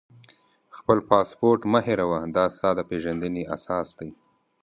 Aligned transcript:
خپل 0.77 0.97
پاسپورټ 1.09 1.61
مه 1.71 1.79
هېروه، 1.87 2.19
دا 2.35 2.45
ستا 2.55 2.69
د 2.77 2.79
پېژندنې 2.89 3.43
اساس 3.55 3.87
دی. 3.99 4.09